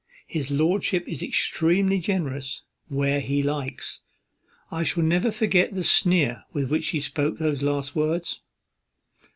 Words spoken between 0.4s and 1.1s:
lordship